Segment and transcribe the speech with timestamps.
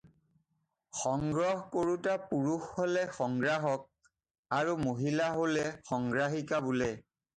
[1.01, 3.85] সংগ্ৰহ কৰোঁতা পুৰুষ হ'লে "সংগ্ৰাহক"
[4.61, 6.91] আৰু মহিলা হ'লে "সংগ্ৰাহিকা" বোলে।